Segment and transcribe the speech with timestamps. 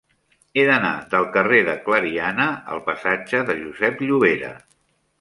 [0.55, 4.55] He d'anar del carrer de Clariana al passatge de Josep Llovera.